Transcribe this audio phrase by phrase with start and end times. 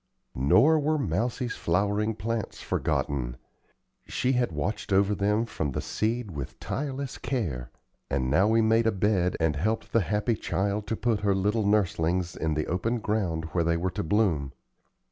[0.33, 3.37] Nor were Mousie's flowering plants forgotten.
[4.07, 7.69] She had watched over them from the seed with tireless care,
[8.09, 11.67] and now we made a bed and helped the happy child to put her little
[11.67, 14.53] nurslings in the open ground where they were to bloom.